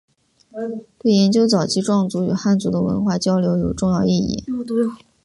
[0.97, 4.43] 对研究早期壮族与汉族的文化交流有重要意义。